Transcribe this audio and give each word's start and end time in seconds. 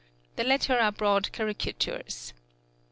The 0.35 0.43
latter 0.43 0.79
are 0.79 0.91
broad 0.91 1.31
caricatures. 1.31 2.33